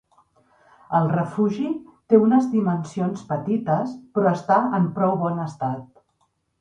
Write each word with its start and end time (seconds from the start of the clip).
El 0.99 1.09
refugi 1.11 1.67
té 2.13 2.21
unes 2.23 2.47
dimensions 2.53 3.23
petites, 3.33 3.93
però 4.17 4.33
està 4.39 4.59
en 4.79 4.89
prou 4.97 5.15
bon 5.27 5.43
estat. 5.49 6.05